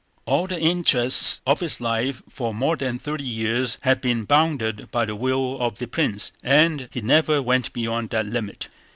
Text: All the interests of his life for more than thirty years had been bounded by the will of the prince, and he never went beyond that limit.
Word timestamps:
All 0.25 0.47
the 0.47 0.59
interests 0.59 1.43
of 1.45 1.59
his 1.59 1.79
life 1.79 2.23
for 2.27 2.55
more 2.55 2.75
than 2.75 2.97
thirty 2.97 3.23
years 3.23 3.77
had 3.81 4.01
been 4.01 4.23
bounded 4.23 4.89
by 4.89 5.05
the 5.05 5.15
will 5.15 5.59
of 5.59 5.77
the 5.77 5.85
prince, 5.85 6.31
and 6.41 6.89
he 6.91 7.01
never 7.01 7.39
went 7.39 7.71
beyond 7.71 8.09
that 8.09 8.25
limit. 8.25 8.67